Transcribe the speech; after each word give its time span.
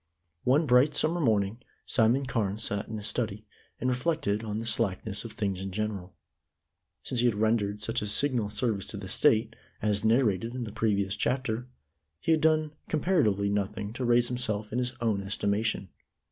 * 0.27 0.43
One 0.53 0.65
bright 0.65 0.95
summer 0.95 1.19
morning 1.21 1.59
Simon 1.85 2.25
Carne 2.25 2.57
sat 2.57 2.87
in 2.87 2.97
his 2.97 3.05
study, 3.05 3.45
and 3.79 3.87
reflected 3.87 4.43
on 4.43 4.57
the 4.57 4.65
slackness 4.65 5.23
of 5.23 5.33
things 5.33 5.61
in 5.61 5.69
general. 5.69 6.15
Since 7.03 7.19
he 7.21 7.27
had 7.27 7.35
rendered 7.35 7.83
such 7.83 8.01
a 8.01 8.07
signal 8.07 8.49
service 8.49 8.87
to 8.87 8.97
the 8.97 9.07
State, 9.07 9.55
as 9.79 10.03
narrated 10.03 10.55
in 10.55 10.63
the 10.63 10.71
previous 10.71 11.15
chapter, 11.15 11.67
he 12.19 12.31
had 12.31 12.41
done 12.41 12.71
comparatively 12.89 13.51
nothing 13.51 13.93
to 13.93 14.03
raise 14.03 14.27
himself 14.27 14.73
in 14.73 14.79
his 14.79 14.93
own 15.01 15.21
estimation. 15.21 15.89